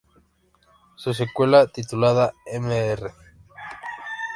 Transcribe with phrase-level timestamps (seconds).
[0.95, 3.13] Su secuela, titulada "Mr.